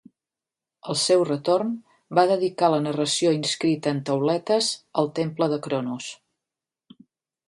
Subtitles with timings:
[0.91, 1.73] Al seu retorn,
[2.19, 4.71] va dedicar la narració inscrita en tauletes
[5.03, 6.09] al temple de Cronos.